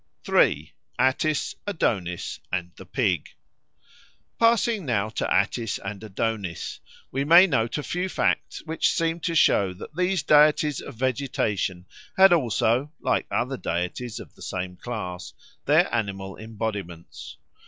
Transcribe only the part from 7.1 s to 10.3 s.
we may note a few facts which seem to show that these